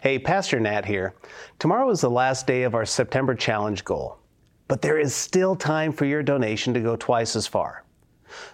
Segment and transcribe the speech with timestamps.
[0.00, 1.16] Hey, Pastor Nat here.
[1.58, 4.18] Tomorrow is the last day of our September challenge goal,
[4.68, 7.82] but there is still time for your donation to go twice as far.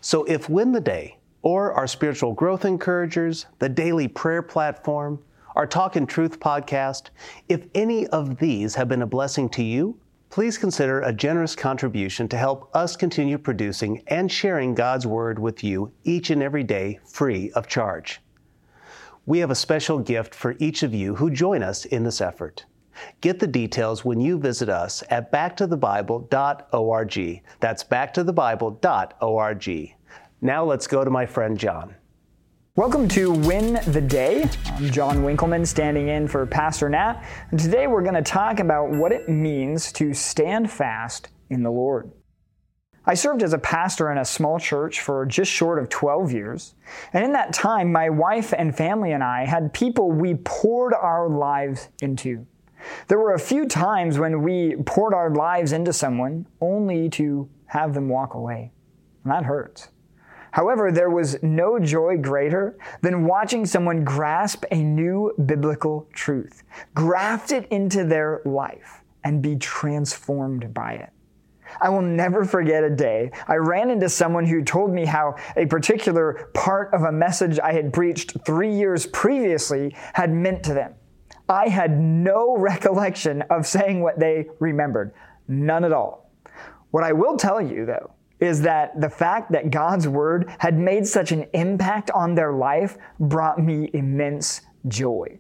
[0.01, 5.23] So if Win the Day, or our spiritual growth encouragers, the daily prayer platform,
[5.55, 7.11] our Talk and Truth podcast,
[7.51, 10.01] if any of these have been a blessing to you,
[10.31, 15.63] please consider a generous contribution to help us continue producing and sharing God's Word with
[15.63, 18.23] you each and every day free of charge.
[19.27, 22.67] We have a special gift for each of you who join us in this effort.
[23.23, 27.43] Get the details when you visit us at backtothebible.org.
[27.59, 29.95] That's backtothebible.org.
[30.43, 31.95] Now let's go to my friend Jon.
[32.77, 34.47] Welcome to Win the Day.
[34.67, 38.91] I'm Jon Winkelman standing in for Pastor Nat, and today we're going to talk about
[38.91, 42.13] what it means to stand fast in the Lord.
[43.07, 46.75] I served as a pastor in a small church for just short of 12 years.
[47.13, 51.29] And in that time, my wife and family and I had people we poured our
[51.29, 52.47] lives into.
[53.09, 57.93] There were a few times when we poured our lives into someone only to have
[57.93, 58.73] them walk away.
[59.23, 59.89] And that hurts.
[60.53, 66.63] However, there was no joy greater than watching someone grasp a new biblical truth,
[66.95, 71.11] graft it into their life, and be transformed by it.
[71.81, 75.67] I will never forget a day I ran into someone who told me how a
[75.67, 80.95] particular part of a message I had preached three years previously had meant to them.
[81.49, 85.13] I had no recollection of saying what they remembered.
[85.49, 86.31] None at all.
[86.91, 91.07] What I will tell you, though, is that the fact that God's word had made
[91.07, 95.39] such an impact on their life brought me immense joy.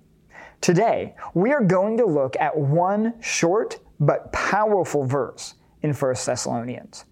[0.60, 5.54] Today, we are going to look at one short but powerful verse
[5.84, 7.04] in 1 Thessalonians.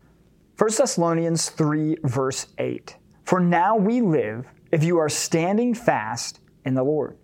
[0.57, 2.97] 1 Thessalonians 3, verse 8.
[3.25, 7.19] For now we live if you are standing fast in the Lord.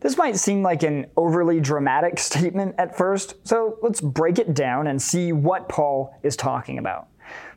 [0.00, 4.88] This might seem like an overly dramatic statement at first, so let's break it down
[4.88, 7.06] and see what Paul is talking about.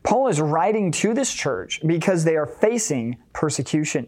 [0.03, 4.07] Paul is writing to this church because they are facing persecution.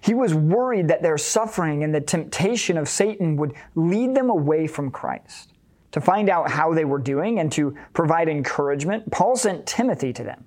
[0.00, 4.68] He was worried that their suffering and the temptation of Satan would lead them away
[4.68, 5.54] from Christ.
[5.92, 10.24] To find out how they were doing and to provide encouragement, Paul sent Timothy to
[10.24, 10.44] them.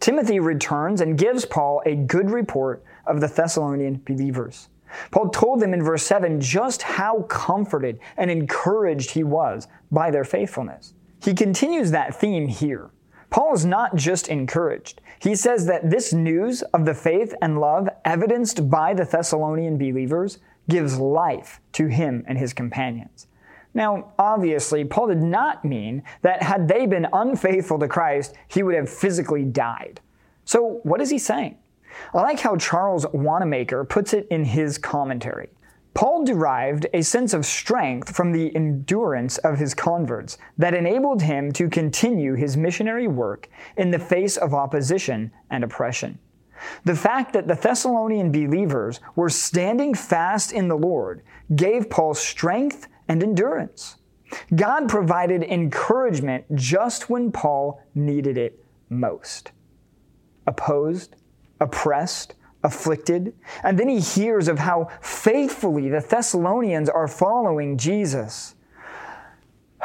[0.00, 4.68] Timothy returns and gives Paul a good report of the Thessalonian believers.
[5.10, 10.24] Paul told them in verse 7 just how comforted and encouraged he was by their
[10.24, 10.94] faithfulness.
[11.22, 12.90] He continues that theme here.
[13.30, 15.02] Paul is not just encouraged.
[15.18, 20.38] He says that this news of the faith and love evidenced by the Thessalonian believers
[20.70, 23.26] gives life to him and his companions.
[23.74, 28.74] Now, obviously, Paul did not mean that had they been unfaithful to Christ, he would
[28.74, 30.00] have physically died.
[30.44, 31.58] So, what is he saying?
[32.14, 35.50] I like how Charles Wanamaker puts it in his commentary.
[35.94, 41.50] Paul derived a sense of strength from the endurance of his converts that enabled him
[41.52, 46.18] to continue his missionary work in the face of opposition and oppression.
[46.84, 51.22] The fact that the Thessalonian believers were standing fast in the Lord
[51.56, 53.96] gave Paul strength and endurance.
[54.54, 59.52] God provided encouragement just when Paul needed it most.
[60.46, 61.16] Opposed,
[61.60, 68.54] oppressed, afflicted, and then he hears of how faithfully the Thessalonians are following Jesus.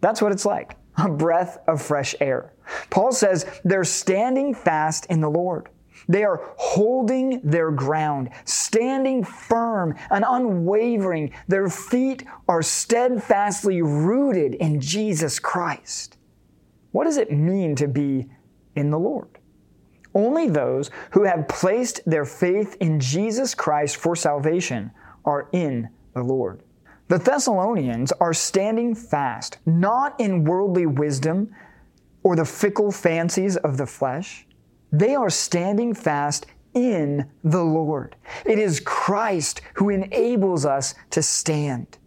[0.00, 2.52] That's what it's like a breath of fresh air.
[2.90, 5.68] Paul says they're standing fast in the Lord.
[6.08, 11.32] They are holding their ground, standing firm and unwavering.
[11.48, 16.18] Their feet are steadfastly rooted in Jesus Christ.
[16.92, 18.28] What does it mean to be
[18.76, 19.38] in the Lord?
[20.14, 24.92] Only those who have placed their faith in Jesus Christ for salvation
[25.24, 26.62] are in the Lord.
[27.08, 31.54] The Thessalonians are standing fast, not in worldly wisdom
[32.22, 34.46] or the fickle fancies of the flesh.
[34.94, 38.14] They are standing fast in the Lord.
[38.46, 41.98] It is Christ who enables us to stand.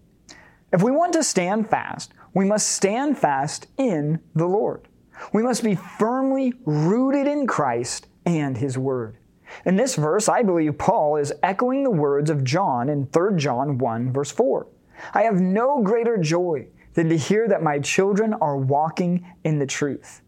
[0.72, 4.88] If we want to stand fast, we must stand fast in the Lord.
[5.34, 9.18] We must be firmly rooted in Christ and His Word.
[9.66, 13.78] In this verse, I believe Paul is echoing the words of John in 3 John
[13.78, 14.66] 1, verse 4.
[15.13, 19.68] I have no greater joy than to hear that my children are walking in the
[19.68, 20.22] truth.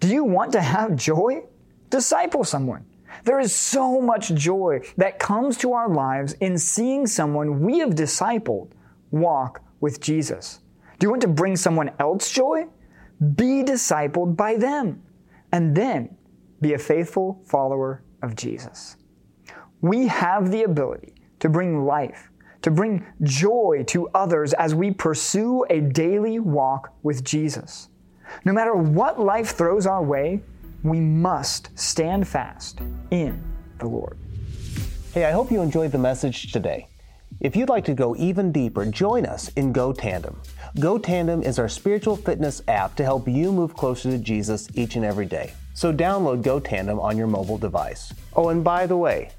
[0.00, 1.42] Do you want to have joy?
[1.90, 2.84] Disciple someone.
[3.24, 7.90] There is so much joy that comes to our lives in seeing someone we have
[7.90, 8.70] discipled
[9.10, 10.60] walk with Jesus.
[10.98, 12.66] Do you want to bring someone else joy?
[13.34, 15.02] Be discipled by them,
[15.50, 16.16] and then
[16.60, 18.96] be a faithful follower of Jesus.
[19.80, 22.30] We have the ability to bring life
[22.62, 27.88] to bring joy to others as we pursue a daily walk with Jesus.
[28.44, 30.42] No matter what life throws our way,
[30.82, 32.80] we must stand fast
[33.10, 33.42] in
[33.78, 34.16] the Lord.
[35.12, 36.86] Hey, I hope you enjoyed the message today.
[37.40, 40.40] If you'd like to go even deeper, join us in Go Tandem.
[40.80, 44.96] Go Tandem is our spiritual fitness app to help you move closer to Jesus each
[44.96, 45.52] and every day.
[45.74, 48.12] So download Go Tandem on your mobile device.
[48.34, 49.30] Oh, and by the way,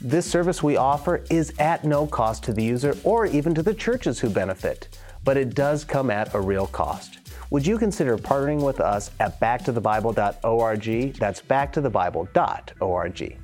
[0.00, 3.74] this service we offer is at no cost to the user or even to the
[3.74, 7.23] churches who benefit, but it does come at a real cost.
[7.50, 11.18] Would you consider partnering with us at backtothebible.org?
[11.18, 13.43] That's backtothebible.org.